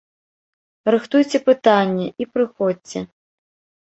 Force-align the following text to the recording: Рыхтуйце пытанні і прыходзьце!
Рыхтуйце 0.95 1.41
пытанні 1.49 2.07
і 2.25 2.27
прыходзьце! 2.39 2.99